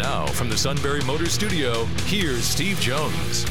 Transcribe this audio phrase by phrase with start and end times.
[0.00, 3.44] Now, from the Sunbury Motors Studio, here's Steve Jones.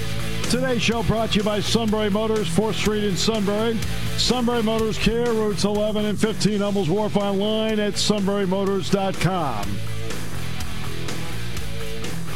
[0.49, 3.77] Today's show brought to you by Sunbury Motors, 4th Street in Sunbury.
[4.17, 9.65] Sunbury Motors Kia, routes 11 and 15, Hummel's Wharf online at sunburymotors.com.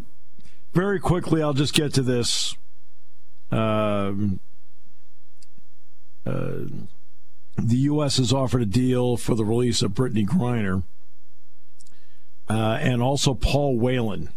[0.72, 2.56] very quickly, I'll just get to this.
[3.50, 4.38] Um,
[6.25, 6.61] uh,
[7.56, 8.16] the U.S.
[8.19, 10.84] has offered a deal for the release of Brittney Griner
[12.53, 14.29] uh, and also Paul Whelan.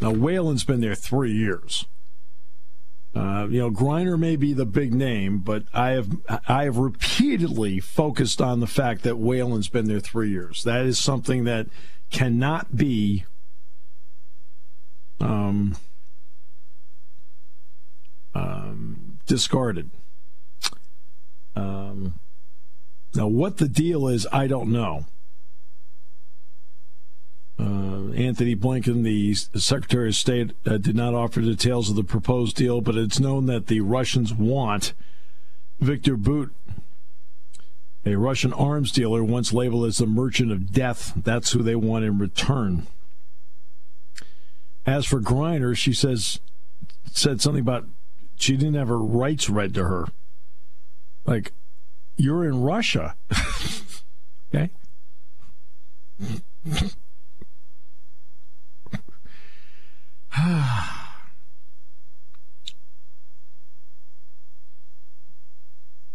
[0.00, 1.86] Now, Whelan's been there three years.
[3.16, 6.10] Uh, you know, Griner may be the big name, but I have
[6.46, 10.62] I have repeatedly focused on the fact that Whelan's been there three years.
[10.64, 11.66] That is something that
[12.10, 13.24] cannot be
[15.18, 15.76] um,
[18.34, 19.90] um, discarded.
[21.56, 22.20] Um,
[23.14, 25.06] now, what the deal is, I don't know.
[27.58, 32.56] Uh, Antony Blinken, the Secretary of State, uh, did not offer details of the proposed
[32.56, 34.92] deal, but it's known that the Russians want
[35.80, 36.50] Viktor Bout,
[38.04, 41.12] a Russian arms dealer once labeled as the merchant of death.
[41.16, 42.86] That's who they want in return.
[44.84, 46.40] As for Griner, she says
[47.10, 47.86] said something about
[48.36, 50.06] she didn't have her rights read to her.
[51.24, 51.52] Like,
[52.16, 53.16] you're in Russia.
[54.54, 54.70] okay?
[60.38, 60.88] I'm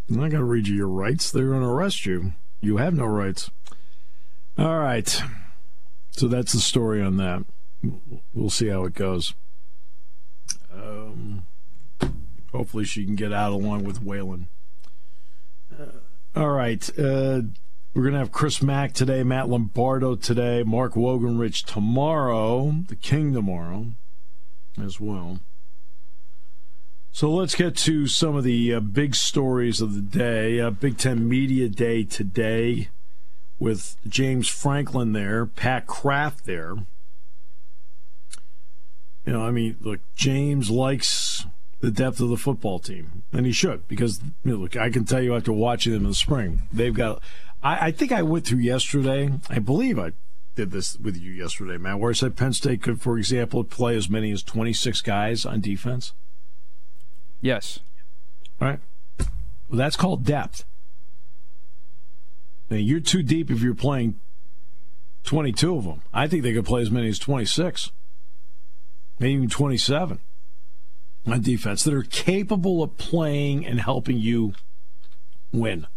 [0.10, 1.32] not going to read you your rights.
[1.32, 2.34] They're going to arrest you.
[2.60, 3.50] You have no rights.
[4.58, 5.22] All right.
[6.12, 7.46] So that's the story on that.
[8.34, 9.34] We'll see how it goes.
[10.72, 11.48] Um,
[12.52, 14.50] hopefully, she can get out along with Whelan.
[15.80, 15.86] Uh,
[16.36, 16.88] all right.
[17.00, 17.42] Uh,
[17.94, 23.34] we're going to have Chris Mack today, Matt Lombardo today, Mark Wogenrich tomorrow, the King
[23.34, 23.88] tomorrow
[24.80, 25.40] as well.
[27.12, 30.62] So let's get to some of the uh, big stories of the day.
[30.62, 32.88] Uh, big Ten Media Day today
[33.60, 36.76] with James Franklin there, Pat Kraft there.
[39.26, 41.46] You know, I mean, look, James likes
[41.80, 45.04] the depth of the football team, and he should because you know, look, I can
[45.06, 47.22] tell you after watching them in the spring, they've got.
[47.62, 49.32] I, I think I went through yesterday.
[49.50, 50.14] I believe I
[50.56, 53.96] did this with you yesterday, Matt, where I said Penn State could, for example, play
[53.96, 56.14] as many as 26 guys on defense?
[57.40, 57.80] Yes.
[58.60, 58.80] All right.
[59.20, 60.66] Well, that's called depth.
[62.70, 64.20] Now, you're too deep if you're playing
[65.24, 66.02] 22 of them.
[66.14, 67.92] I think they could play as many as 26,
[69.20, 70.20] maybe even 27
[71.26, 74.54] on defense that are capable of playing and helping you
[75.52, 75.88] win.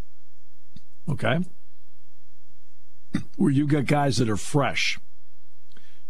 [1.09, 1.41] Okay?
[3.37, 4.99] Where you got guys that are fresh.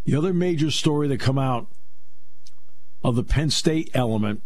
[0.04, 1.66] The other major story that come out
[3.02, 4.42] of the Penn State element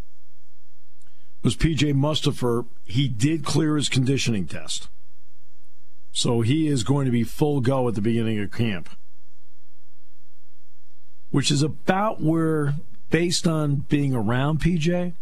[1.42, 2.66] was PJ Mustipher.
[2.84, 4.88] He did clear his conditioning test.
[6.12, 8.88] So he is going to be full go at the beginning of camp,
[11.30, 12.74] which is about where,
[13.10, 15.14] based on being around PJ,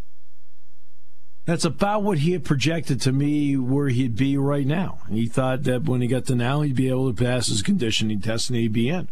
[1.47, 4.99] that's about what he had projected to me where he'd be right now.
[5.09, 8.19] He thought that when he got to now, he'd be able to pass his conditioning
[8.19, 9.07] test and he'd be in.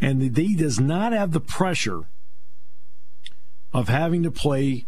[0.00, 2.06] And he does not have the pressure
[3.72, 4.84] of having to play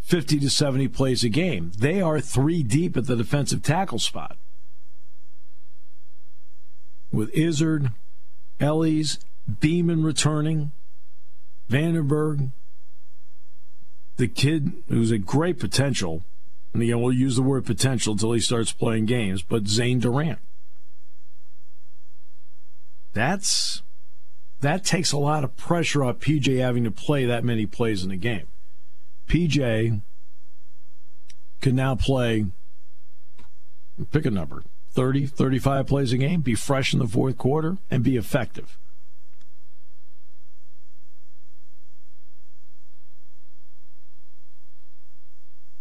[0.00, 1.70] 50 to 70 plays a game.
[1.78, 4.36] They are three deep at the defensive tackle spot.
[7.12, 7.92] With Izzard,
[8.58, 10.72] Ellies, Beamon returning,
[11.70, 12.50] Vandenberg,
[14.16, 16.22] the kid who's a great potential,
[16.72, 20.38] and again, we'll use the word potential until he starts playing games, but Zane Durant.
[23.12, 23.82] That's
[24.60, 28.10] that takes a lot of pressure off PJ having to play that many plays in
[28.10, 28.46] a game.
[29.28, 30.00] PJ
[31.60, 32.46] can now play
[34.12, 38.02] pick a number 30 35 plays a game be fresh in the fourth quarter and
[38.02, 38.76] be effective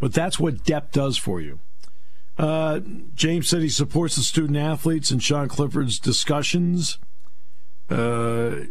[0.06, 1.60] but that's what depth does for you
[2.38, 2.80] uh,
[3.16, 7.00] james said he supports the student athletes and sean clifford's discussions
[7.90, 8.66] uh,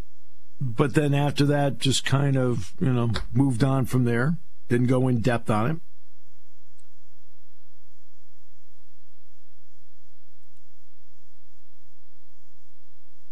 [0.60, 4.38] but then after that, just kind of, you know, moved on from there.
[4.68, 5.76] Didn't go in depth on it.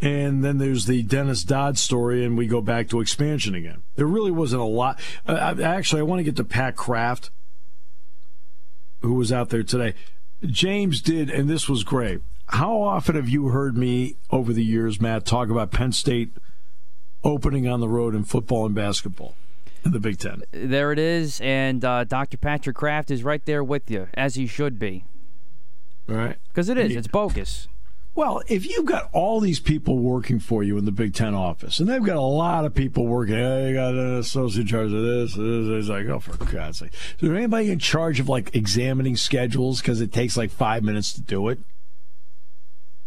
[0.04, 3.82] And then there's the Dennis Dodd story, and we go back to expansion again.
[3.94, 4.98] There really wasn't a lot.
[5.24, 7.30] Uh, actually, I want to get to Pat Kraft,
[9.02, 9.94] who was out there today.
[10.44, 12.20] James did, and this was great.
[12.46, 16.32] How often have you heard me over the years, Matt, talk about Penn State
[17.24, 19.34] opening on the road in football and basketball
[19.84, 20.42] in the Big Ten?
[20.50, 22.36] There it is, and uh, Dr.
[22.36, 25.04] Patrick Kraft is right there with you, as he should be.
[26.08, 26.36] All right.
[26.48, 27.68] Because it is, it's bogus.
[28.14, 31.80] Well, if you've got all these people working for you in the Big Ten office,
[31.80, 34.92] and they've got a lot of people working, hey, you got an associate in charge
[34.92, 36.92] of this, this, it's like, oh, for God's sake.
[36.92, 41.14] Is there anybody in charge of like examining schedules because it takes like five minutes
[41.14, 41.58] to do it?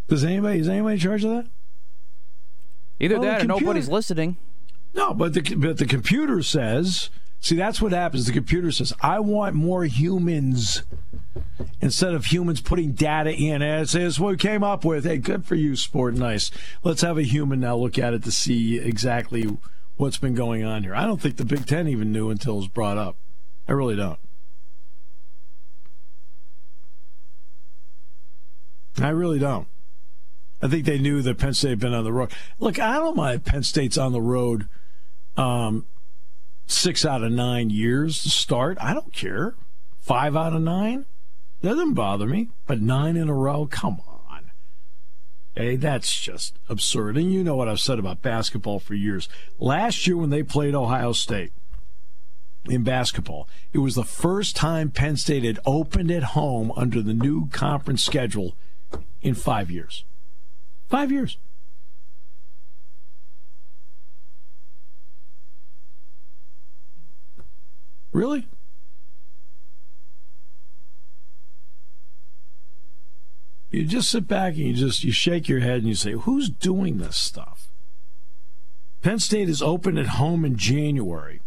[0.08, 1.48] Does anybody is anybody in charge of that?
[3.00, 4.38] Either well, that or nobody's listening.
[4.94, 7.10] No, but the but the computer says.
[7.42, 8.26] See, that's what happens.
[8.26, 10.84] The computer says, "I want more humans."
[11.82, 15.06] Instead of humans putting data in, it says what we came up with.
[15.06, 16.16] Hey, good for you, sport.
[16.16, 16.52] Nice.
[16.84, 19.58] Let's have a human now look at it to see exactly
[19.98, 20.96] what's been going on here.
[20.96, 23.18] I don't think the Big Ten even knew until it was brought up.
[23.68, 24.20] I really don't.
[29.02, 29.68] I really don't.
[30.62, 32.32] I think they knew that Penn State had been on the road.
[32.60, 34.70] Look, I don't mind Penn State's on the road
[35.36, 35.86] um,
[36.66, 38.78] six out of nine years to start.
[38.80, 39.56] I don't care.
[40.00, 41.06] Five out of nine
[41.62, 42.50] doesn't bother me.
[42.66, 44.16] But nine in a row, come on.
[45.56, 47.16] Hey, that's just absurd.
[47.16, 49.30] And you know what I've said about basketball for years.
[49.58, 51.54] Last year when they played Ohio State
[52.66, 57.14] in basketball, it was the first time Penn State had opened at home under the
[57.14, 58.58] new conference schedule
[59.22, 60.04] in five years.
[60.90, 61.38] Five years.
[68.12, 68.46] Really?
[73.76, 76.50] You just sit back and you just you shake your head and you say, "Who's
[76.50, 77.68] doing this stuff?"
[79.02, 81.42] Penn State is open at home in January.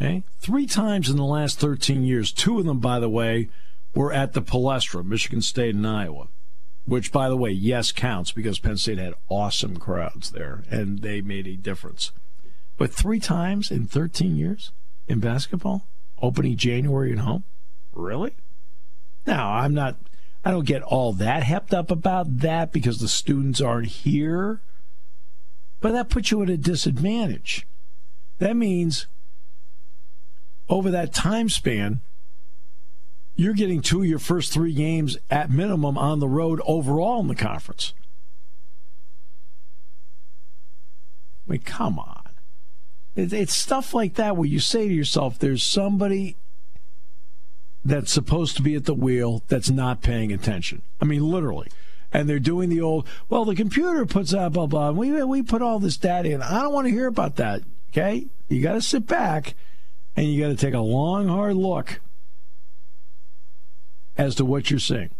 [0.00, 0.22] Okay?
[0.38, 2.32] Three times in the last 13 years.
[2.32, 3.50] Two of them, by the way,
[3.94, 6.28] were at the Palestra, Michigan State and Iowa
[6.90, 11.20] which, by the way, yes, counts because Penn State had awesome crowds there and they
[11.20, 12.10] made a difference.
[12.76, 14.72] But three times in 13 years
[15.06, 15.86] in basketball,
[16.20, 17.44] opening January at home?
[17.92, 18.34] Really?
[19.26, 19.96] Now, I'm not,
[20.44, 24.60] I don't get all that hepped up about that because the students aren't here,
[25.80, 27.66] but that puts you at a disadvantage.
[28.38, 29.06] That means
[30.68, 32.00] over that time span,
[33.34, 37.28] you're getting two of your first three games at minimum on the road overall in
[37.28, 37.94] the conference.
[41.46, 42.22] I mean, come on.
[43.16, 46.36] It's stuff like that where you say to yourself, there's somebody
[47.84, 50.82] that's supposed to be at the wheel that's not paying attention.
[51.00, 51.68] I mean, literally.
[52.12, 55.62] And they're doing the old, well, the computer puts out blah, blah, we, we put
[55.62, 56.42] all this data in.
[56.42, 58.26] I don't want to hear about that, okay?
[58.48, 59.54] You got to sit back
[60.16, 62.00] and you got to take a long, hard look
[64.16, 65.10] as to what you're seeing.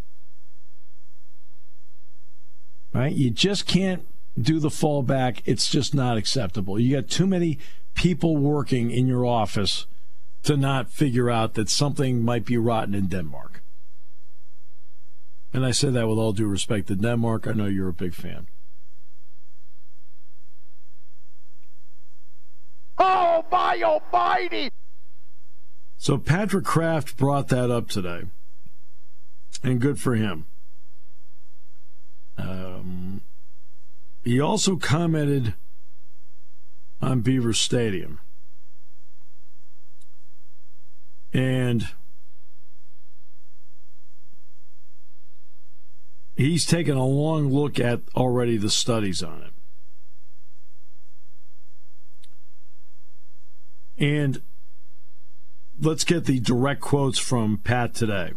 [2.92, 3.14] Right?
[3.14, 4.04] You just can't
[4.38, 5.42] do the fallback.
[5.44, 6.78] It's just not acceptable.
[6.78, 7.58] You got too many
[7.94, 9.86] people working in your office
[10.42, 13.62] to not figure out that something might be rotten in Denmark.
[15.52, 17.46] And I say that with all due respect to Denmark.
[17.46, 18.46] I know you're a big fan.
[22.98, 24.70] Oh, my almighty!
[25.96, 28.22] So Patrick Kraft brought that up today,
[29.62, 30.46] and good for him.
[32.38, 33.22] Um,
[34.22, 35.54] he also commented
[37.02, 38.20] on Beaver Stadium.
[41.32, 41.88] And
[46.36, 49.52] he's taken a long look at already the studies on it.
[54.00, 54.40] And
[55.80, 58.32] let's get the direct quotes from Pat today.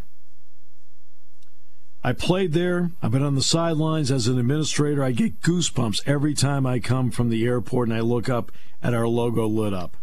[2.04, 2.92] I played there.
[3.02, 5.02] I've been on the sidelines as an administrator.
[5.02, 8.94] I get goosebumps every time I come from the airport and I look up at
[8.94, 9.96] our logo lit up.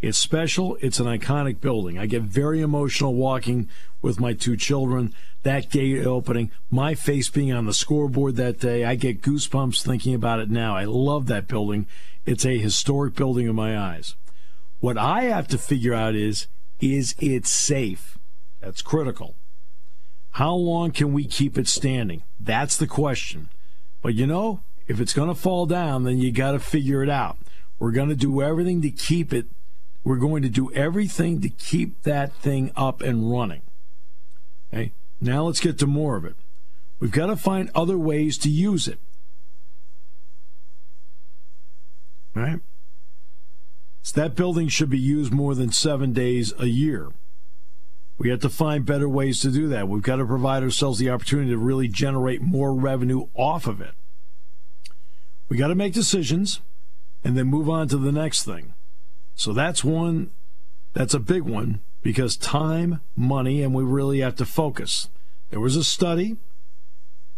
[0.00, 0.76] It's special.
[0.80, 1.98] It's an iconic building.
[1.98, 3.68] I get very emotional walking
[4.00, 5.12] with my two children.
[5.42, 10.14] That gate opening, my face being on the scoreboard that day, I get goosebumps thinking
[10.14, 10.76] about it now.
[10.76, 11.86] I love that building.
[12.26, 14.14] It's a historic building in my eyes.
[14.80, 16.46] What I have to figure out is
[16.80, 18.18] is it safe?
[18.60, 19.34] That's critical.
[20.32, 22.22] How long can we keep it standing?
[22.38, 23.48] That's the question.
[24.02, 27.10] But you know, if it's going to fall down, then you got to figure it
[27.10, 27.38] out.
[27.78, 29.46] We're going to do everything to keep it.
[30.04, 33.62] We're going to do everything to keep that thing up and running.
[34.72, 34.92] Okay.
[35.20, 36.36] Now let's get to more of it.
[37.00, 38.98] We've got to find other ways to use it.
[42.34, 42.60] Right?
[44.02, 47.10] So that building should be used more than seven days a year.
[48.16, 49.88] We have to find better ways to do that.
[49.88, 53.92] We've got to provide ourselves the opportunity to really generate more revenue off of it.
[55.48, 56.60] We got to make decisions
[57.22, 58.74] and then move on to the next thing.
[59.38, 60.32] So that's one,
[60.94, 65.10] that's a big one because time, money, and we really have to focus.
[65.50, 66.38] There was a study.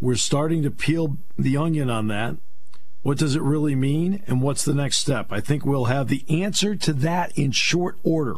[0.00, 2.38] We're starting to peel the onion on that.
[3.02, 4.22] What does it really mean?
[4.26, 5.30] And what's the next step?
[5.30, 8.36] I think we'll have the answer to that in short order.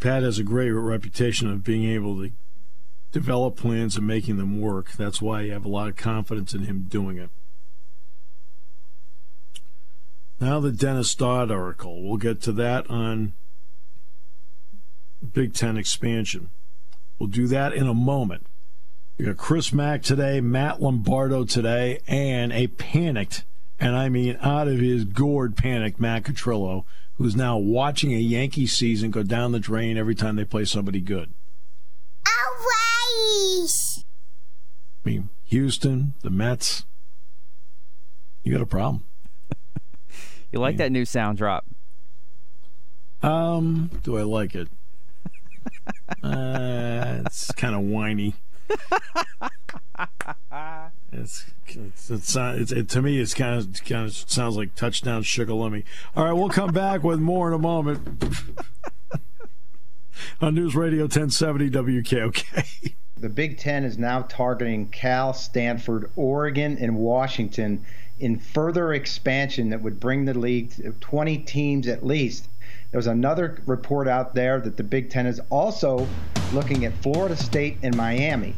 [0.00, 2.32] Pat has a great reputation of being able to
[3.12, 4.92] develop plans and making them work.
[4.92, 7.30] That's why I have a lot of confidence in him doing it.
[10.38, 12.02] Now, the Dennis Dodd article.
[12.02, 13.32] We'll get to that on
[15.32, 16.50] Big Ten expansion.
[17.18, 18.46] We'll do that in a moment.
[19.16, 23.44] We got Chris Mack today, Matt Lombardo today, and a panicked,
[23.80, 26.84] and I mean out of his gourd panicked Matt Catrillo
[27.16, 31.00] who's now watching a Yankee season go down the drain every time they play somebody
[31.00, 31.32] good.
[33.16, 34.04] Always.
[35.04, 36.84] I mean, Houston, the Mets.
[38.42, 39.04] You got a problem.
[40.52, 40.84] you like yeah.
[40.84, 41.64] that new sound drop?
[43.22, 44.68] Um, do I like it?
[46.22, 48.34] uh, it's kind of whiny.
[51.12, 55.22] It's, it's, it's, it's it, to me, it's kind of kind of sounds like touchdown
[55.22, 55.84] Shikellamy.
[56.14, 58.22] All right, we'll come back with more in a moment
[60.40, 62.94] on News Radio 1070 WKOK.
[63.18, 67.82] The Big Ten is now targeting Cal, Stanford, Oregon, and Washington
[68.20, 72.46] in further expansion that would bring the league to 20 teams at least.
[72.90, 76.06] There's another report out there that the Big Ten is also
[76.52, 78.54] looking at Florida State and Miami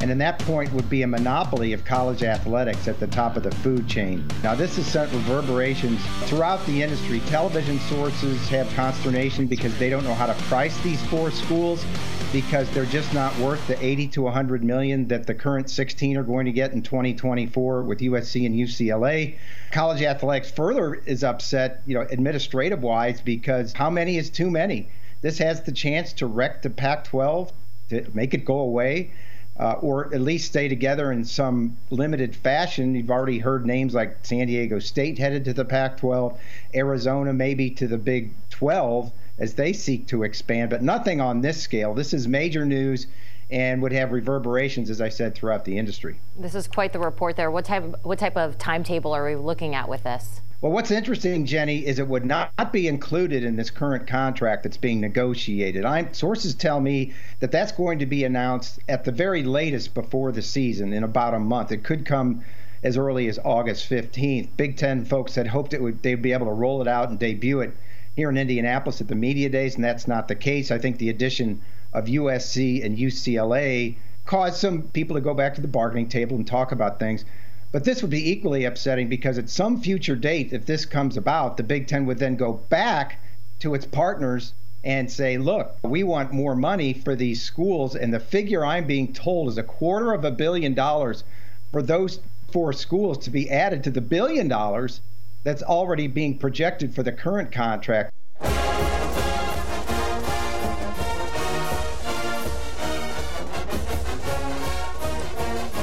[0.00, 3.42] and in that point would be a monopoly of college athletics at the top of
[3.42, 4.24] the food chain.
[4.42, 7.20] Now, this has sent reverberations throughout the industry.
[7.26, 11.84] Television sources have consternation because they don't know how to price these four schools
[12.32, 16.22] because they're just not worth the 80 to 100 million that the current 16 are
[16.22, 19.36] going to get in 2024 with USC and UCLA.
[19.72, 24.88] College athletics further is upset, you know, administrative wise because how many is too many?
[25.22, 27.52] This has the chance to wreck the Pac 12,
[27.88, 29.10] to make it go away
[29.58, 32.94] uh, or at least stay together in some limited fashion.
[32.94, 36.38] You've already heard names like San Diego State headed to the Pac 12,
[36.74, 41.60] Arizona maybe to the Big 12 as they seek to expand, but nothing on this
[41.62, 41.94] scale.
[41.94, 43.06] This is major news
[43.50, 46.20] and would have reverberations, as I said, throughout the industry.
[46.36, 47.50] This is quite the report there.
[47.50, 50.42] What type, what type of timetable are we looking at with this?
[50.60, 54.76] Well, what's interesting, Jenny, is it would not be included in this current contract that's
[54.76, 55.84] being negotiated.
[55.84, 60.32] I'm, sources tell me that that's going to be announced at the very latest before
[60.32, 61.70] the season in about a month.
[61.70, 62.44] It could come
[62.82, 64.48] as early as August 15th.
[64.56, 67.20] Big Ten folks had hoped it would they'd be able to roll it out and
[67.20, 67.72] debut it
[68.16, 70.72] here in Indianapolis at the media days, and that's not the case.
[70.72, 75.60] I think the addition of USC and UCLA cause some people to go back to
[75.60, 77.24] the bargaining table and talk about things.
[77.72, 81.56] But this would be equally upsetting because at some future date, if this comes about,
[81.56, 83.20] the Big Ten would then go back
[83.60, 84.52] to its partners
[84.84, 87.94] and say, look, we want more money for these schools.
[87.94, 91.24] And the figure I'm being told is a quarter of a billion dollars
[91.72, 92.20] for those
[92.52, 95.00] four schools to be added to the billion dollars
[95.44, 98.12] that's already being projected for the current contract.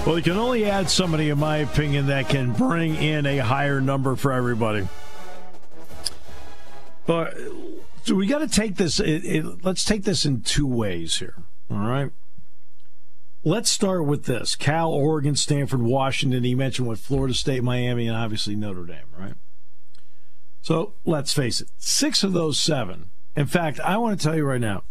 [0.05, 3.81] Well, you can only add somebody, in my opinion, that can bring in a higher
[3.81, 4.88] number for everybody.
[7.07, 7.35] But
[8.03, 9.00] so we got to take this.
[9.00, 11.33] It, it, let's take this in two ways here.
[11.71, 12.12] All right.
[13.43, 16.43] Let's start with this: Cal, Oregon, Stanford, Washington.
[16.43, 19.07] He mentioned what Florida State, Miami, and obviously Notre Dame.
[19.17, 19.33] Right.
[20.62, 23.09] So let's face it: six of those seven.
[23.35, 24.83] In fact, I want to tell you right now.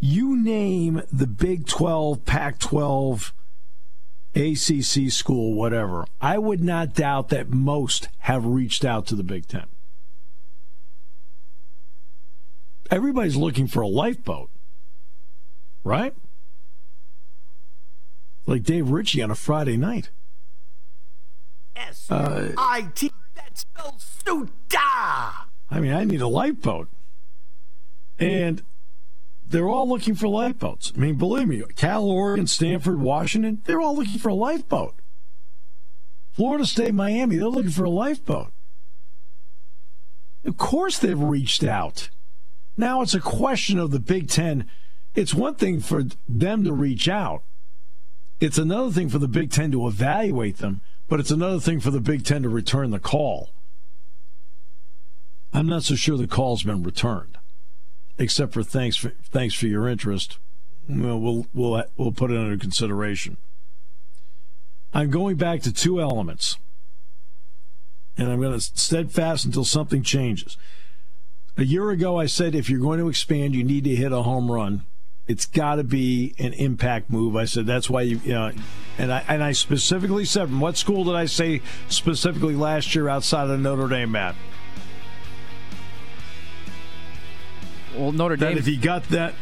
[0.00, 3.34] You name the Big Twelve, Pac twelve
[4.34, 9.46] ACC school, whatever, I would not doubt that most have reached out to the Big
[9.46, 9.66] Ten.
[12.90, 14.50] Everybody's looking for a lifeboat,
[15.84, 16.14] right?
[18.46, 20.10] Like Dave Ritchie on a Friday night.
[21.76, 23.08] S I T.
[23.08, 24.50] Uh, that spells Suda.
[25.70, 26.88] I mean, I need a lifeboat.
[28.18, 28.62] And
[29.52, 30.92] they're all looking for lifeboats.
[30.96, 34.94] I mean, believe me, Cal, Oregon, Stanford, Washington, they're all looking for a lifeboat.
[36.32, 38.52] Florida State, Miami, they're looking for a lifeboat.
[40.44, 42.08] Of course, they've reached out.
[42.76, 44.68] Now it's a question of the Big Ten.
[45.14, 47.42] It's one thing for them to reach out,
[48.40, 51.92] it's another thing for the Big Ten to evaluate them, but it's another thing for
[51.92, 53.50] the Big Ten to return the call.
[55.52, 57.38] I'm not so sure the call's been returned
[58.18, 60.38] except for thanks for thanks for your interest.
[60.88, 63.36] Well, we'll we'll put it under consideration.
[64.92, 66.56] I'm going back to two elements,
[68.16, 70.56] and I'm going to steadfast until something changes.
[71.56, 74.22] A year ago, I said if you're going to expand, you need to hit a
[74.22, 74.84] home run.
[75.26, 77.36] It's got to be an impact move.
[77.36, 78.52] I said that's why you, you know,
[78.98, 83.08] and I and I specifically said, from what school did I say specifically last year
[83.08, 84.34] outside of Notre Dame, Matt?
[87.96, 88.54] Well, Notre Dame.
[88.54, 89.34] That if he got that,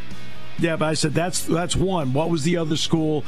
[0.58, 2.12] yeah, but I said that's that's one.
[2.12, 3.24] What was the other school?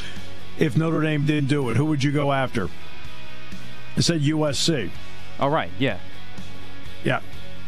[0.58, 2.68] If Notre Dame didn't do it, who would you go after?
[3.96, 4.90] I said USC.
[5.40, 5.98] All oh, right, yeah,
[7.04, 7.20] yeah.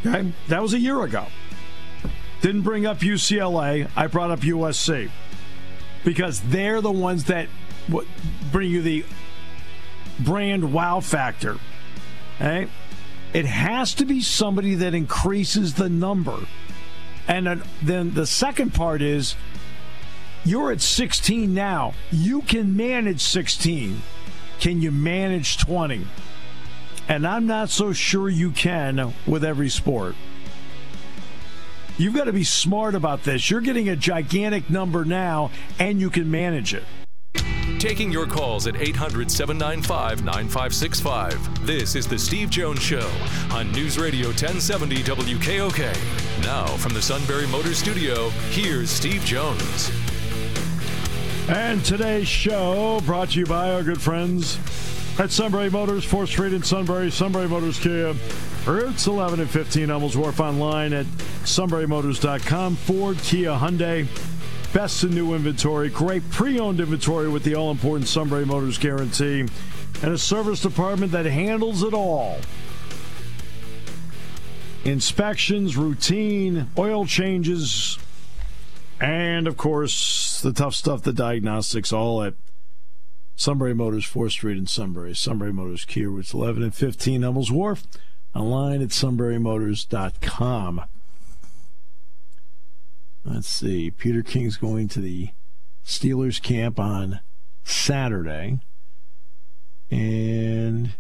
[0.07, 1.27] Okay, that was a year ago.
[2.43, 3.89] Didn't bring up UCLA.
[3.97, 5.11] I brought up USC
[6.05, 7.49] because they're the ones that
[8.53, 9.05] bring you the
[10.21, 11.57] brand wow factor.
[12.37, 12.69] Okay?
[13.33, 16.47] It has to be somebody that increases the number
[17.29, 19.35] and then the second part is
[20.45, 21.95] you're at 16 now.
[22.11, 24.03] You can manage 16.
[24.61, 26.07] Can you manage 20?
[27.09, 30.15] And I'm not so sure you can with every sport.
[31.97, 33.51] You've got to be smart about this.
[33.51, 36.83] You're getting a gigantic number now, and you can manage it.
[37.79, 41.67] Taking your calls at 800 795 9565.
[41.67, 43.11] This is The Steve Jones Show
[43.53, 46.24] on News Radio 1070 WKOK.
[46.45, 49.91] Now, from the Sunbury Motors Studio, here's Steve Jones.
[51.49, 54.59] And today's show brought to you by our good friends
[55.19, 58.15] at Sunbury Motors, 4th Street in Sunbury, Sunbury Motors Kia.
[58.67, 61.07] Routes 11 and 15, Hummels Wharf online at
[61.45, 62.77] sunburymotors.com.
[62.77, 64.07] Ford, Kia, Hyundai.
[64.75, 69.41] Best in new inventory, great pre owned inventory with the all important Sunbury Motors guarantee,
[70.03, 72.39] and a service department that handles it all.
[74.85, 77.99] Inspections, routine, oil changes,
[79.01, 82.35] and of course, the tough stuff, the diagnostics, all at
[83.37, 85.15] Sunbury Motors, 4th Street in Sunbury.
[85.15, 87.85] Sunbury Motors Kia, routes 11 and 15, Hummels Wharf.
[88.35, 90.85] Online at sunburymotors.com.
[93.25, 93.91] Let's see.
[93.91, 95.31] Peter King's going to the
[95.85, 97.21] Steelers camp on
[97.65, 98.59] Saturday.
[99.91, 100.95] And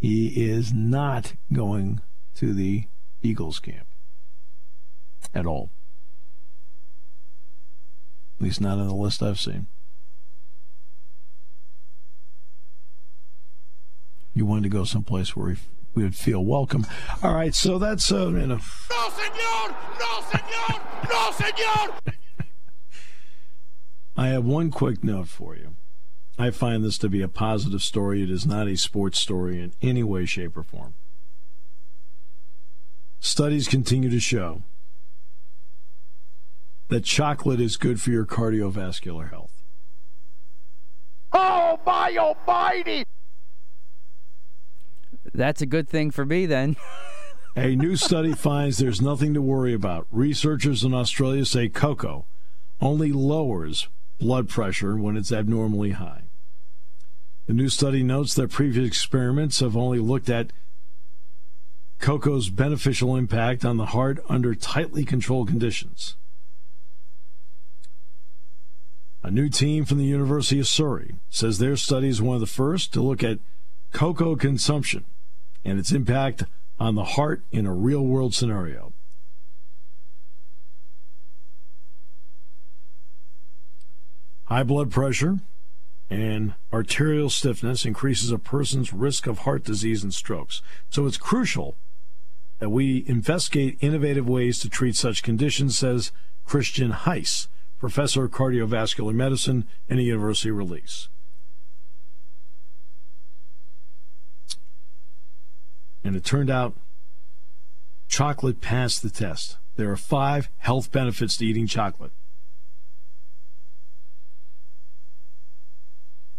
[0.00, 2.00] he is not going
[2.38, 2.84] to the
[3.20, 3.88] Eagles camp
[5.34, 5.70] at all.
[8.38, 9.66] At least not on the list I've seen.
[14.34, 15.56] You wanted to go someplace where
[15.96, 16.86] we would feel welcome.
[17.24, 18.60] All right, so that's uh, you know.
[18.90, 19.76] No, senor!
[19.98, 20.80] No, senor!
[21.10, 22.14] No, senor!
[24.16, 25.74] I have one quick note for you.
[26.38, 28.22] I find this to be a positive story.
[28.22, 30.94] It is not a sports story in any way, shape, or form.
[33.20, 34.62] Studies continue to show
[36.88, 39.52] that chocolate is good for your cardiovascular health.
[41.32, 43.04] Oh, my almighty!
[45.34, 46.76] That's a good thing for me then.
[47.56, 50.06] A new study finds there's nothing to worry about.
[50.12, 52.24] Researchers in Australia say cocoa
[52.80, 53.88] only lowers
[54.20, 56.24] blood pressure when it's abnormally high.
[57.46, 60.52] The new study notes that previous experiments have only looked at
[61.98, 66.16] cocoa's beneficial impact on the heart under tightly controlled conditions.
[69.22, 72.46] A new team from the University of Surrey says their study is one of the
[72.46, 73.40] first to look at
[73.92, 75.04] cocoa consumption
[75.64, 76.44] and its impact
[76.78, 78.92] on the heart in a real world scenario.
[84.44, 85.40] High blood pressure
[86.08, 90.62] and arterial stiffness increases a person's risk of heart disease and strokes.
[90.88, 91.76] So it's crucial
[92.58, 96.12] that we investigate innovative ways to treat such conditions, says
[96.44, 97.46] Christian Heiss,
[97.78, 101.08] professor of cardiovascular medicine in a university release.
[106.02, 106.74] And it turned out
[108.08, 109.58] chocolate passed the test.
[109.76, 112.12] There are five health benefits to eating chocolate.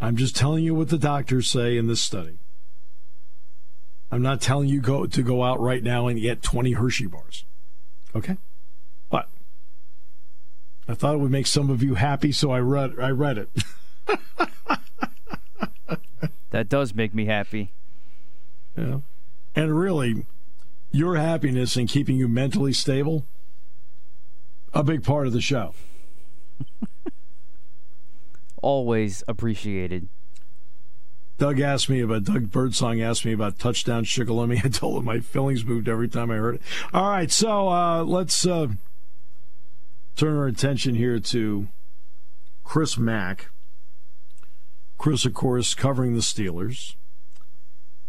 [0.01, 2.39] I'm just telling you what the doctors say in this study.
[4.11, 7.45] I'm not telling you go to go out right now and get 20 Hershey bars.
[8.15, 8.37] Okay?
[9.09, 9.29] But
[10.87, 13.49] I thought it would make some of you happy, so I read I read it.
[16.49, 17.71] that does make me happy.
[18.75, 18.99] Yeah.
[19.55, 20.25] And really,
[20.91, 23.25] your happiness and keeping you mentally stable,
[24.73, 25.73] a big part of the show.
[28.61, 30.07] Always appreciated.
[31.39, 34.61] Doug asked me about Doug Birdsong asked me about touchdown Shikellamy.
[34.65, 36.61] I told him my feelings moved every time I heard it.
[36.93, 38.67] All right, so uh, let's uh,
[40.17, 41.69] turn our attention here to
[42.65, 43.47] Chris Mack.
[44.97, 46.95] Chris, of course, covering the Steelers,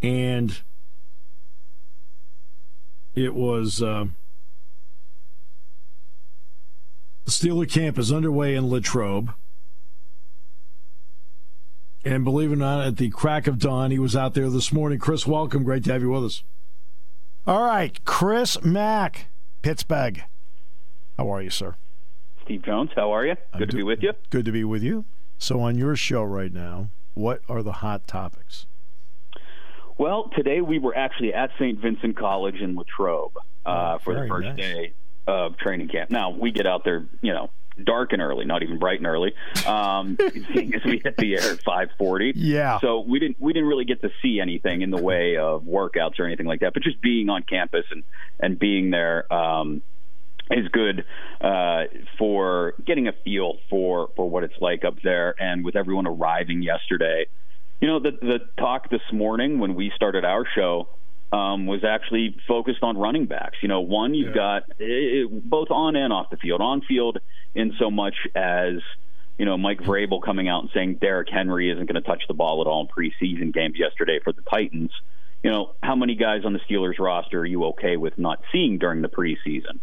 [0.02, 0.58] and
[3.14, 4.06] it was uh,
[7.26, 9.32] the Steeler camp is underway in Latrobe.
[12.04, 14.72] And believe it or not, at the crack of dawn, he was out there this
[14.72, 14.98] morning.
[14.98, 15.64] Chris, welcome.
[15.64, 16.42] Great to have you with us.
[17.46, 19.28] All right, Chris Mack,
[19.60, 20.22] Pittsburgh.
[21.18, 21.76] How are you, sir?
[22.44, 23.34] Steve Jones, how are you?
[23.52, 24.12] Good I'm to be with you.
[24.30, 25.04] Good to be with you.
[25.38, 28.66] So, on your show right now, what are the hot topics?
[29.98, 31.78] Well, today we were actually at St.
[31.78, 33.36] Vincent College in Latrobe
[33.66, 34.56] uh, oh, for the first nice.
[34.56, 34.92] day
[35.26, 36.10] of training camp.
[36.10, 37.50] Now, we get out there, you know,
[37.84, 39.32] dark and early, not even bright and early.
[39.66, 40.16] Um,
[40.54, 42.78] seeing as we hit the air at 5:40, yeah.
[42.80, 46.18] So we didn't we didn't really get to see anything in the way of workouts
[46.18, 46.74] or anything like that.
[46.74, 48.04] But just being on campus and
[48.38, 49.32] and being there.
[49.32, 49.82] Um,
[50.52, 51.04] is good
[51.40, 51.84] uh,
[52.18, 56.60] for getting a feel for for what it's like up there, and with everyone arriving
[56.60, 57.26] yesterday,
[57.80, 60.88] you know the the talk this morning when we started our show
[61.32, 63.58] um, was actually focused on running backs.
[63.62, 64.60] You know, one you've yeah.
[64.60, 66.60] got it, both on and off the field.
[66.60, 67.18] On field,
[67.54, 68.74] in so much as
[69.38, 72.34] you know Mike Vrabel coming out and saying Derrick Henry isn't going to touch the
[72.34, 74.90] ball at all in preseason games yesterday for the Titans.
[75.42, 78.78] You know, how many guys on the Steelers roster are you okay with not seeing
[78.78, 79.78] during the preseason?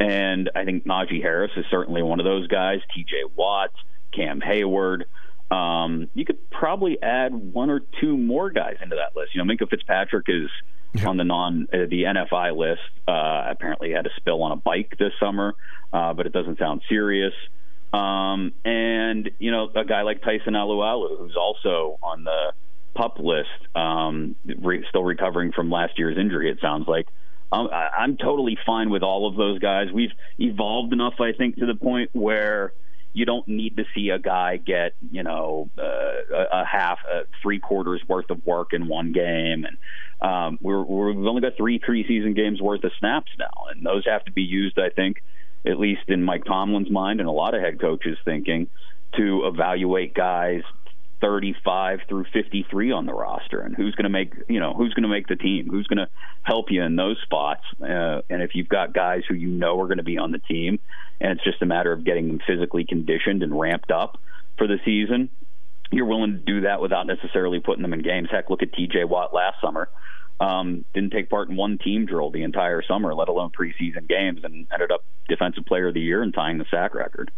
[0.00, 2.78] And I think Najee Harris is certainly one of those guys.
[2.94, 3.24] T.J.
[3.36, 3.70] Watt,
[4.12, 5.02] Cam Heyward.
[5.50, 9.34] Um, you could probably add one or two more guys into that list.
[9.34, 10.48] You know, Minkah Fitzpatrick is
[10.94, 11.08] yeah.
[11.08, 12.80] on the non uh, the NFI list.
[13.06, 15.54] Uh, apparently, had a spill on a bike this summer,
[15.92, 17.34] uh, but it doesn't sound serious.
[17.92, 22.52] Um, and you know, a guy like Tyson Alualu, who's also on the
[22.94, 26.50] pup list, um, re- still recovering from last year's injury.
[26.50, 27.08] It sounds like.
[27.50, 29.88] Um, I, I'm totally fine with all of those guys.
[29.92, 32.72] We've evolved enough, I think, to the point where
[33.12, 37.22] you don't need to see a guy get you know uh, a, a half, a
[37.42, 39.76] three quarters worth of work in one game, and
[40.22, 44.04] um, we're, we're, we've only got three preseason games worth of snaps now, and those
[44.06, 45.22] have to be used, I think,
[45.66, 48.68] at least in Mike Tomlin's mind and a lot of head coaches thinking,
[49.16, 50.62] to evaluate guys
[51.22, 55.04] 35 through 53 on the roster and who's going to make you know who's going
[55.04, 55.68] to make the team?
[55.70, 56.08] Who's going to
[56.42, 57.62] help you in those spots?
[57.80, 60.38] Uh, and if you've got guys who you know are going to be on the
[60.38, 60.78] team
[61.20, 64.18] and it's just a matter of getting them physically conditioned and ramped up
[64.58, 65.30] for the season
[65.92, 68.28] you're willing to do that without necessarily putting them in games.
[68.30, 69.88] Heck look at TJ Watt last summer.
[70.40, 74.40] Um, didn't take part in one team drill the entire summer let alone preseason games
[74.42, 77.30] and ended up defensive player of the year and tying the sack record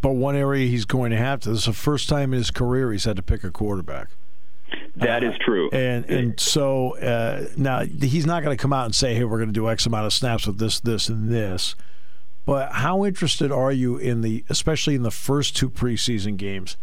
[0.00, 1.50] but one area he's going to have to.
[1.50, 4.08] This is the first time in his career he's had to pick a quarterback.
[4.96, 5.68] That uh, is true.
[5.70, 9.38] And and so uh, now he's not going to come out and say, "Hey, we're
[9.38, 11.74] going to do X amount of snaps with this, this, and this."
[12.46, 16.76] But how interested are you in the, especially in the first two preseason games,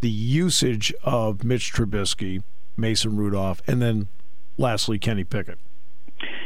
[0.00, 2.42] the usage of Mitch Trubisky,
[2.76, 4.08] Mason Rudolph, and then
[4.56, 5.58] lastly Kenny Pickett.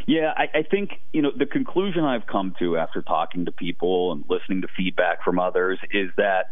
[0.07, 4.13] Yeah, I, I think you know the conclusion I've come to after talking to people
[4.13, 6.51] and listening to feedback from others is that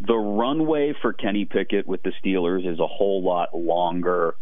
[0.00, 4.34] the runway for Kenny Pickett with the Steelers is a whole lot longer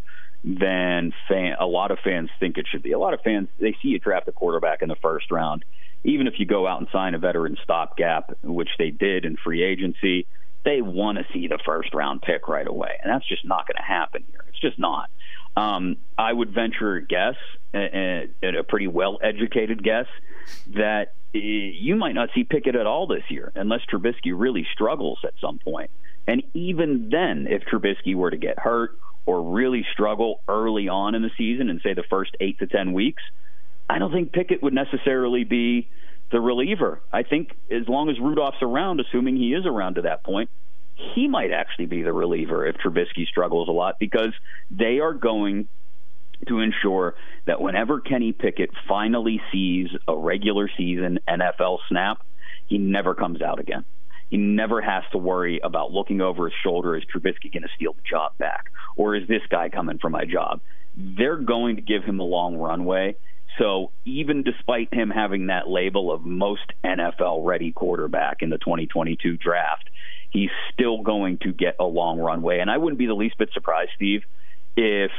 [0.44, 2.92] than fan, a lot of fans think it should be.
[2.92, 5.64] A lot of fans they see you draft a quarterback in the first round,
[6.04, 9.62] even if you go out and sign a veteran stopgap, which they did in free
[9.62, 10.26] agency.
[10.64, 13.76] They want to see the first round pick right away, and that's just not going
[13.76, 14.44] to happen here.
[14.48, 15.08] It's just not.
[15.56, 17.34] Um, I would venture a guess,
[17.72, 20.06] and a pretty well educated guess,
[20.74, 25.18] that eh, you might not see Pickett at all this year unless Trubisky really struggles
[25.24, 25.90] at some point.
[26.26, 31.22] And even then, if Trubisky were to get hurt or really struggle early on in
[31.22, 33.22] the season and say the first eight to 10 weeks,
[33.88, 35.88] I don't think Pickett would necessarily be
[36.30, 37.00] the reliever.
[37.12, 40.50] I think as long as Rudolph's around, assuming he is around to that point,
[40.98, 44.32] he might actually be the reliever if Trubisky struggles a lot because
[44.70, 45.68] they are going
[46.48, 47.14] to ensure
[47.46, 52.22] that whenever Kenny Pickett finally sees a regular season NFL snap,
[52.66, 53.84] he never comes out again.
[54.28, 56.96] He never has to worry about looking over his shoulder.
[56.96, 58.66] Is Trubisky going to steal the job back?
[58.96, 60.60] Or is this guy coming for my job?
[60.96, 63.16] They're going to give him a long runway.
[63.58, 69.38] So even despite him having that label of most NFL ready quarterback in the 2022
[69.38, 69.88] draft,
[70.30, 72.58] he's still going to get a long runway.
[72.58, 74.22] And I wouldn't be the least bit surprised, Steve,
[74.76, 75.10] if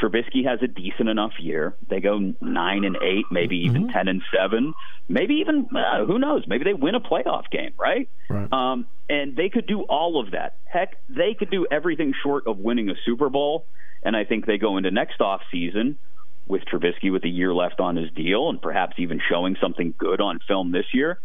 [0.00, 1.74] Trubisky has a decent enough year.
[1.88, 3.92] They go nine and eight, maybe even mm-hmm.
[3.92, 4.74] ten and seven,
[5.08, 6.44] maybe even uh, who knows?
[6.46, 8.08] Maybe they win a playoff game, right?
[8.28, 8.52] Right.
[8.52, 10.56] Um, and they could do all of that.
[10.66, 13.64] Heck, they could do everything short of winning a Super Bowl.
[14.02, 15.98] And I think they go into next off season
[16.46, 20.20] with Trubisky with a year left on his deal, and perhaps even showing something good
[20.20, 21.18] on film this year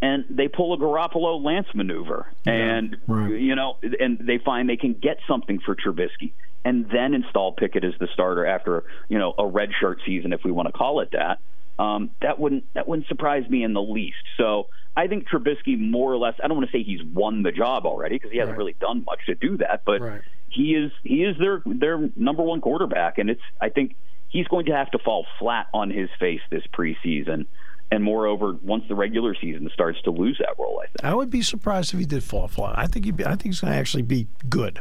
[0.00, 3.32] and they pull a Garoppolo Lance maneuver, yeah, and right.
[3.32, 6.32] you know, and they find they can get something for Trubisky,
[6.64, 10.52] and then install Pickett as the starter after you know a redshirt season, if we
[10.52, 11.38] want to call it that.
[11.82, 14.16] Um, that wouldn't that wouldn't surprise me in the least.
[14.36, 16.34] So I think Trubisky more or less.
[16.42, 18.58] I don't want to say he's won the job already because he hasn't right.
[18.58, 20.20] really done much to do that, but right.
[20.48, 23.96] he is he is their their number one quarterback, and it's I think
[24.28, 27.46] he's going to have to fall flat on his face this preseason
[27.90, 31.30] and moreover, once the regular season starts to lose that role, I think I would
[31.30, 32.78] be surprised if he did fall flat.
[32.78, 34.80] I think he'd be, I think he's going to actually be good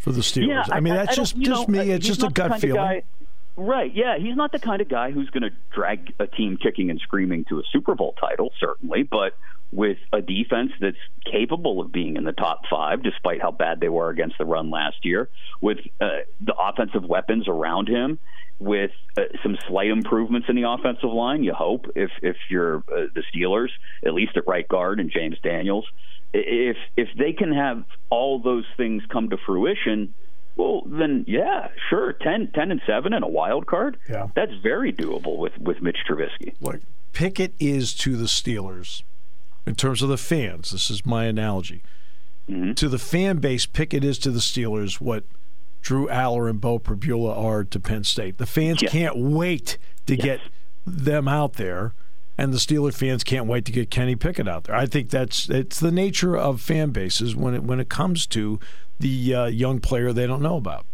[0.00, 0.48] for the Steelers.
[0.48, 1.90] Yeah, I, mean, that's I just just know, me.
[1.90, 2.76] It's just a gut feeling.
[2.76, 3.02] Guy,
[3.56, 3.92] right?
[3.94, 7.00] Yeah, he's not the kind of guy who's going to drag a team kicking and
[7.00, 9.36] screaming to a Super Bowl title, certainly, but
[9.72, 13.88] with a defense that's capable of being in the top five, despite how bad they
[13.88, 15.28] were against the run last year,
[15.60, 18.18] with uh, the offensive weapons around him,
[18.58, 21.42] with uh, some slight improvements in the offensive line.
[21.42, 23.70] You hope if if you're uh, the Steelers,
[24.04, 25.86] at least at right guard and James Daniels,
[26.32, 30.14] if if they can have all those things come to fruition.
[30.56, 33.96] Well, then, yeah, sure, 10, 10 and seven and a wild card.
[34.08, 36.54] Yeah, that's very doable with with Mitch Trubisky.
[36.60, 39.02] Like Pickett is to the Steelers
[39.66, 40.70] in terms of the fans.
[40.70, 41.82] This is my analogy.
[42.48, 42.74] Mm-hmm.
[42.74, 45.24] To the fan base, Pickett is to the Steelers what
[45.84, 48.38] Drew Allar and Beau Pribula are to Penn State.
[48.38, 48.90] The fans yes.
[48.90, 50.24] can't wait to yes.
[50.24, 50.40] get
[50.86, 51.92] them out there,
[52.38, 54.74] and the Steeler fans can't wait to get Kenny Pickett out there.
[54.74, 58.58] I think that's it's the nature of fan bases when it when it comes to
[58.98, 60.86] the uh, young player they don't know about.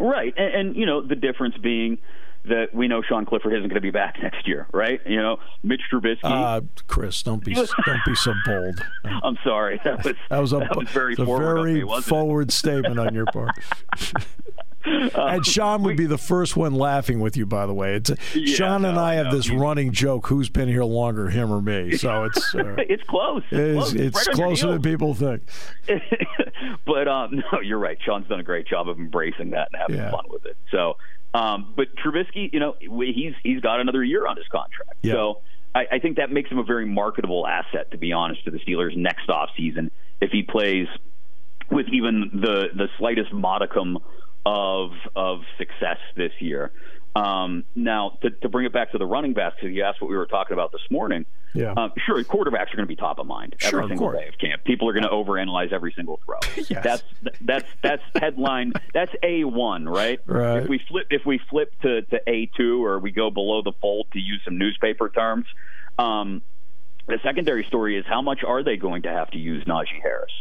[0.00, 1.98] Right, and, and you know the difference being
[2.44, 5.00] that we know Sean Clifford isn't going to be back next year, right?
[5.06, 6.18] You know, Mitch Trubisky.
[6.24, 8.84] Uh, Chris, don't be don't be so bold.
[9.22, 9.80] I'm sorry.
[9.84, 13.14] That was that was a, that was very, a forward, very me, forward statement on
[13.14, 13.50] your part.
[14.86, 17.94] Uh, and Sean would be the first one laughing with you, by the way.
[17.96, 21.28] It's yeah, Sean and no, I have no, this running joke: who's been here longer,
[21.28, 21.96] him or me?
[21.98, 23.42] So it's uh, it's close.
[23.50, 25.42] It's, it's, it's right closer than people think.
[26.86, 27.98] but um, no, you're right.
[28.02, 30.10] Sean's done a great job of embracing that and having yeah.
[30.10, 30.56] fun with it.
[30.70, 30.96] So
[31.34, 34.98] um, but Trubisky, you know, he's he's got another year on his contract.
[35.02, 35.12] Yeah.
[35.14, 35.40] So
[35.74, 38.58] I, I think that makes him a very marketable asset, to be honest, to the
[38.58, 39.90] Steelers next off season
[40.20, 40.88] if he plays
[41.70, 43.98] with even the the slightest modicum
[44.44, 46.72] of of success this year.
[47.16, 50.08] Um, now, to, to bring it back to the running backs, because you asked what
[50.08, 51.26] we were talking about this morning.
[51.54, 51.72] Yeah.
[51.72, 54.38] Um, sure, quarterbacks are going to be top of mind sure, every single day of
[54.38, 54.62] camp.
[54.62, 56.38] People are going to overanalyze every single throw.
[56.56, 56.84] yes.
[56.84, 57.02] That's
[57.40, 58.72] that's that's headline.
[58.94, 60.20] that's a one, right?
[60.24, 60.62] Right.
[60.62, 63.72] If we flip if we flip to to a two or we go below the
[63.80, 65.46] fold to use some newspaper terms,
[65.98, 66.42] um,
[67.08, 70.32] the secondary story is how much are they going to have to use Najee Harris?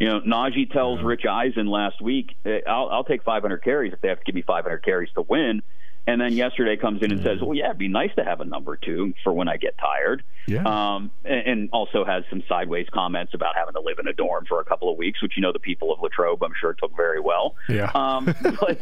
[0.00, 1.00] You know, Najee tells.
[1.02, 4.42] Rich Eisen last week, I'll, I'll take 500 carries if they have to give me
[4.42, 5.62] 500 carries to win
[6.06, 8.44] And then yesterday comes in and says, "Well, yeah, it'd be nice to have a
[8.44, 10.62] number two for when I get tired." Yeah.
[10.62, 14.44] Um, and, and also has some sideways comments about having to live in a dorm
[14.46, 16.94] for a couple of weeks, which you know the people of Latrobe, I'm sure, took
[16.96, 17.56] very well.
[17.68, 17.90] Yeah.
[17.94, 18.26] Um,
[18.60, 18.78] but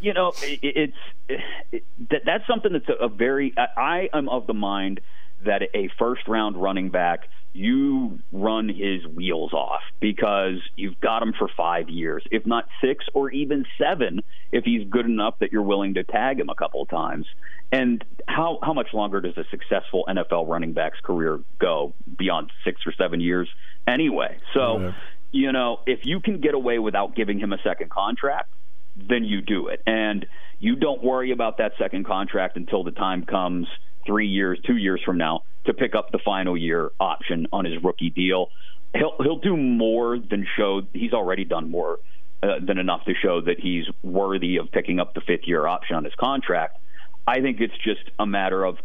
[0.00, 3.52] you know, it, it's it, that, that's something that's a, a very.
[3.56, 5.00] I, I am of the mind
[5.44, 11.32] that a first round running back you run his wheels off because you've got him
[11.38, 15.62] for five years, if not six or even seven, if he's good enough that you're
[15.62, 17.26] willing to tag him a couple of times.
[17.70, 22.82] And how how much longer does a successful NFL running back's career go beyond six
[22.86, 23.48] or seven years
[23.86, 24.38] anyway?
[24.52, 24.92] So, Yeah.
[25.30, 28.50] you know, if you can get away without giving him a second contract,
[28.96, 29.80] then you do it.
[29.86, 30.26] And
[30.58, 33.68] you don't worry about that second contract until the time comes
[34.06, 37.82] three years, two years from now to pick up the final year option on his
[37.82, 38.48] rookie deal.
[38.94, 40.82] He'll he'll do more than show.
[40.92, 41.98] He's already done more
[42.42, 45.96] uh, than enough to show that he's worthy of picking up the fifth year option
[45.96, 46.78] on his contract.
[47.26, 48.76] I think it's just a matter of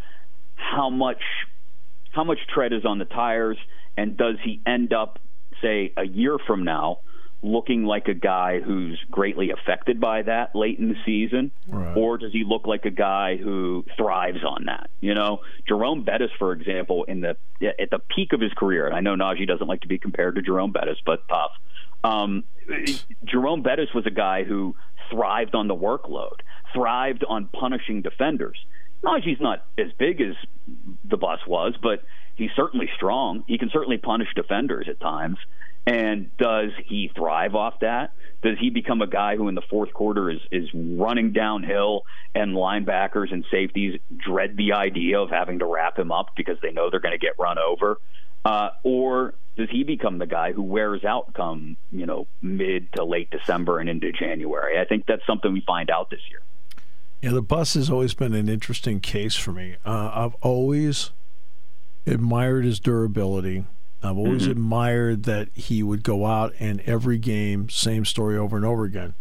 [0.56, 1.22] how much
[2.12, 3.58] how much tread is on the tires,
[3.98, 5.20] and does he end up,
[5.62, 7.00] say, a year from now,
[7.42, 11.96] looking like a guy who's greatly affected by that late in the season, Right.
[11.96, 14.90] or does he look like a guy who thrives on that?
[15.00, 18.96] You know, Jerome Bettis, for example, in the at the peak of his career, and
[18.96, 21.52] I know Najee doesn't like to be compared to Jerome Bettis, but tough.
[22.04, 22.44] Um,
[23.26, 24.76] Jerome Bettis was a guy who
[25.12, 26.40] thrived on the workload,
[26.74, 28.58] thrived on punishing defenders.
[29.04, 30.36] Najee's not as big as
[31.06, 32.04] the bus was, but
[32.36, 33.44] he's certainly strong.
[33.48, 35.38] He can certainly punish defenders at times.
[35.86, 38.12] And does he thrive off that?
[38.42, 42.56] Does he become a guy who in the fourth quarter is, is running downhill and
[42.56, 46.90] linebackers and safeties dread the idea of having to wrap him up because they know
[46.90, 48.00] they're going to get run over?
[48.46, 53.04] Uh, or does he become the guy who wears out come, you know, mid to
[53.04, 54.80] late December and into January?
[54.80, 56.42] I think that's something we find out this year.
[57.22, 59.76] Yeah, the bus has always been an interesting case for me.
[59.86, 61.12] Uh, I've always
[62.08, 63.66] admired his durability.
[64.02, 64.52] I've always mm-hmm.
[64.52, 69.14] admired that he would go out and every game, same story over and over again.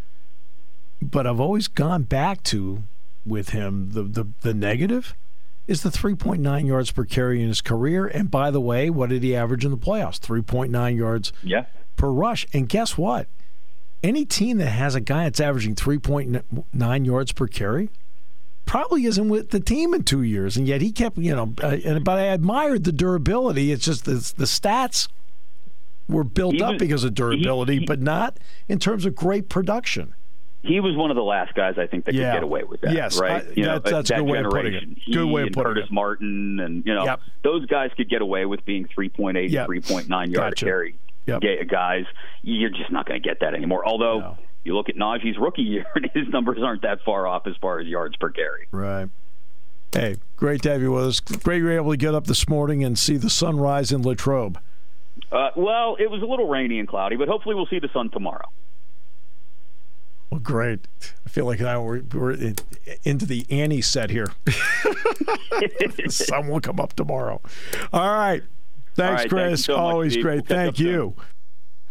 [1.03, 2.85] But I've always gone back to
[3.27, 5.15] with him the the, the negative
[5.67, 8.07] is the 3.9 yards per carry in his career.
[8.07, 10.19] And by the way, what did he average in the playoffs?
[10.19, 11.67] 3.9 yards Yeah.
[11.97, 12.47] per rush.
[12.55, 13.29] And guess what?
[14.03, 17.91] Any team that has a guy that's averaging 3.9 yards per carry
[18.69, 20.57] probably isn't with the team in two years.
[20.57, 23.73] And yet he kept, you know, uh, but I admired the durability.
[23.73, 25.09] It's just the, the stats
[26.09, 28.37] were built He up because of durability, he- but not
[28.69, 30.15] in terms of great production.
[30.63, 32.33] He was one of the last guys I think that Yeah.
[32.33, 32.93] could get away with that.
[32.93, 33.45] Yes, right.
[33.47, 34.85] I- you know, that- that's a that good way of putting it.
[35.13, 35.93] Good way of putting Curtis it.
[35.93, 37.21] Martin, and you know, Yep.
[37.45, 39.67] those guys could get away with being 3.8, Yep.
[39.69, 40.65] 3.9 yard Gotcha.
[40.65, 40.95] carry
[41.27, 41.43] Yep.
[41.69, 42.05] guys.
[42.43, 43.87] You're just not going to get that anymore.
[43.87, 44.39] Although No.
[44.69, 47.81] You look at Najee's rookie year, and his numbers aren't that far off as far
[47.81, 48.69] as yards per carry.
[48.71, 49.09] Right.
[49.93, 51.21] Hey, great to have you with us.
[51.21, 54.61] Great you were able to get up this morning and see the sunrise in Latrobe.
[55.33, 58.11] Uh, well, it was a little rainy and cloudy, but hopefully we'll see the sun
[58.11, 58.47] tomorrow.
[60.31, 60.87] Well, great.
[61.25, 62.57] I feel like now we're, we're in,
[63.03, 64.31] into the Annie set here.
[64.45, 67.41] the sun will come up tomorrow.
[67.93, 68.43] All right.
[68.95, 69.65] Thanks, All right, thank Chris.
[69.65, 70.49] so Always great.
[70.49, 71.15] We'll Thank you.
[71.17, 71.25] soon.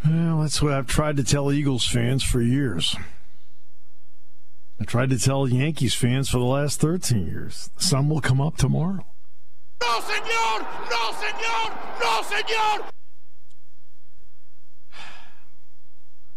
[0.06, 0.12] You.
[0.12, 2.96] Well, that's what I've tried to tell Eagles fans for years.
[4.80, 7.72] I tried to tell Yankees fans for the last 13 years.
[7.78, 9.06] The sun will come up tomorrow.
[9.82, 10.60] No, señor!
[10.90, 12.00] No, señor!
[12.00, 12.90] No, señor!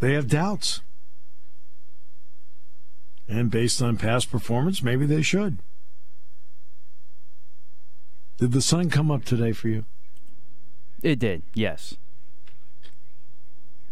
[0.01, 0.81] They have doubts.
[3.29, 5.59] And based on past performance, maybe they should.
[8.38, 9.85] Did the sun come up today for you?
[11.03, 11.96] It did, yes.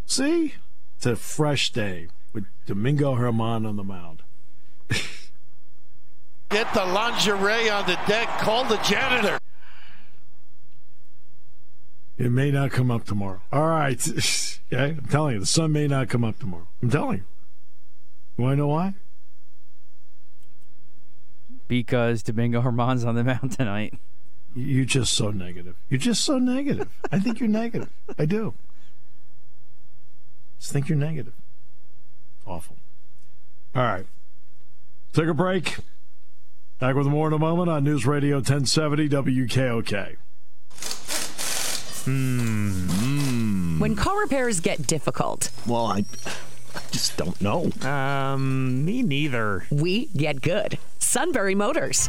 [0.08, 0.54] See?
[0.96, 4.22] It's a fresh day with Domingo Germán on the mound.
[6.48, 8.26] Get the lingerie on the deck.
[8.38, 9.38] Call the janitor.
[12.16, 13.42] It may not come up tomorrow.
[13.52, 14.00] All right.
[14.72, 16.66] okay, I'm telling you, the sun may not come up tomorrow.
[16.82, 17.24] I'm telling you.
[18.38, 18.94] You want to know why?
[21.68, 23.92] Because Domingo Germán's on the mound tonight.
[24.54, 25.76] You're just so negative.
[25.90, 26.88] You're just so negative.
[27.12, 27.90] I think you're negative.
[28.18, 28.54] I do.
[30.58, 31.34] Just think you're negative.
[32.46, 32.76] Awful.
[33.74, 34.06] All right.
[35.12, 35.76] Take a break.
[36.78, 40.16] Back with more in a moment on News Radio 1070 WKOK.
[42.04, 43.78] Hmm.
[43.80, 45.98] When car repairs get difficult, Well, I,
[46.74, 47.70] I just don't know.
[47.88, 49.66] Um, me neither.
[49.70, 50.78] we get good.
[50.98, 52.08] Sunbury Motors.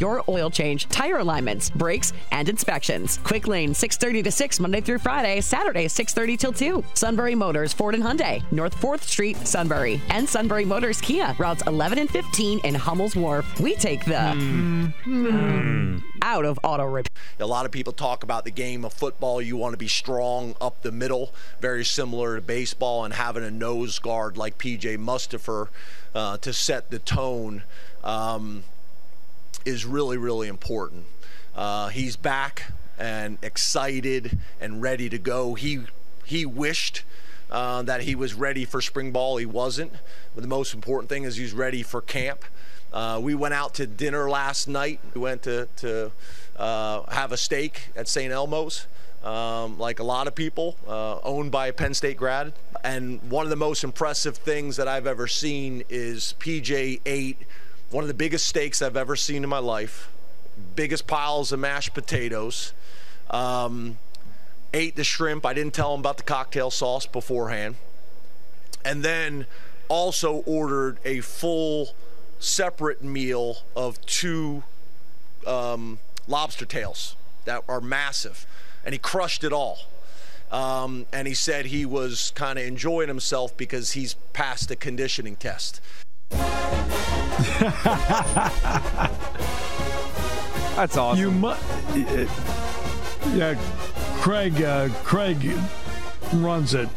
[0.00, 3.18] your oil change, tire alignments, brakes, and inspections.
[3.24, 6.84] Quick Lane 6:30 to 6 Monday through Friday, Saturday 6:30 till 2.
[6.94, 11.98] Sunbury Motors Ford and Hyundai, North 4th Street, Sunbury, and Sunbury Motors Kia, routes 11
[11.98, 13.60] and 15 in Hummel's Wharf.
[13.60, 14.34] We take the
[16.22, 17.10] out of auto repair.
[17.38, 19.40] A lot of people talk about the game of football.
[19.40, 23.50] You want to be strong up the middle, very similar to baseball, and having a
[23.50, 25.68] nose guard like PJ Mustipher
[26.14, 27.62] uh, to set the tone
[28.02, 28.64] um,
[29.66, 31.04] is really, really important.
[31.54, 35.54] Uh, he's back and excited and ready to go.
[35.54, 35.80] He
[36.24, 37.02] he wished
[37.50, 39.36] uh, that he was ready for spring ball.
[39.36, 39.92] He wasn't.
[40.34, 42.44] But the most important thing is he's ready for camp.
[42.92, 45.00] Uh, we went out to dinner last night.
[45.14, 46.12] We went to, to
[46.56, 48.32] uh, have a steak at St.
[48.32, 48.86] Elmo's,
[49.22, 52.52] um, like a lot of people, uh, owned by a Penn State grad.
[52.82, 57.38] And one of the most impressive things that I've ever seen is PJ ate
[57.90, 60.10] one of the biggest steaks I've ever seen in my life,
[60.74, 62.72] biggest piles of mashed potatoes.
[63.30, 63.98] Um,
[64.74, 65.46] ate the shrimp.
[65.46, 67.76] I didn't tell him about the cocktail sauce beforehand.
[68.84, 69.46] And then
[69.88, 71.90] also ordered a full
[72.38, 74.62] separate meal of two
[75.46, 78.46] um, lobster tails that are massive.
[78.84, 79.78] And he crushed it all.
[80.50, 85.36] Um, and he said he was kind of enjoying himself because he's passed the conditioning
[85.36, 85.80] test.
[90.76, 91.20] That's awesome.
[91.20, 91.54] You mu-
[93.34, 93.56] yeah,
[94.20, 94.62] Craig.
[94.62, 95.52] Uh, Craig
[96.34, 96.88] runs it.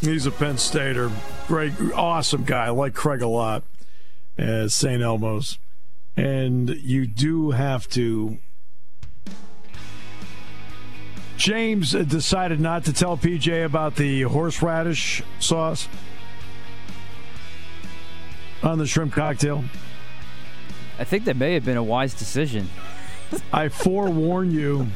[0.00, 1.10] He's a Penn Stater.
[1.46, 2.66] Great, awesome guy.
[2.66, 3.64] I like Craig a lot
[4.36, 5.02] at St.
[5.02, 5.58] Elmo's,
[6.16, 8.38] and you do have to.
[11.36, 15.88] James decided not to tell PJ about the horseradish sauce
[18.62, 19.64] on the shrimp cocktail.
[20.98, 22.68] I think that may have been a wise decision.
[23.52, 24.88] I forewarn you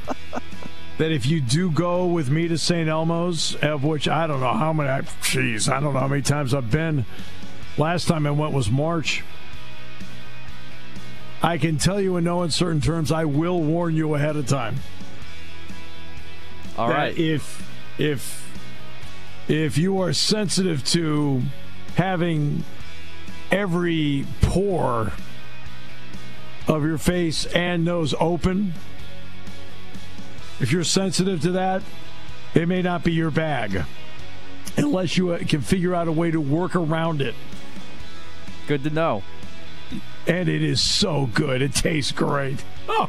[0.98, 2.88] that if you do go with me to St.
[2.88, 4.88] Elmo's, of which I don't know how many,
[5.22, 7.04] jeez, I don't know how many times I've been.
[7.76, 9.22] Last time I went was March.
[11.42, 14.76] I can tell you in no uncertain terms, I will warn you ahead of time.
[16.78, 17.16] All right.
[17.16, 18.42] If if
[19.48, 21.42] if you are sensitive to
[21.96, 22.64] having
[23.50, 25.12] every pore
[26.68, 28.74] of your face and nose open,
[30.60, 31.82] if you're sensitive to that,
[32.54, 33.82] it may not be your bag
[34.76, 37.34] unless you uh, can figure out a way to work around it.
[38.66, 39.22] Good to know.
[40.26, 41.62] And it is so good.
[41.62, 42.64] It tastes great.
[42.88, 43.08] Oh.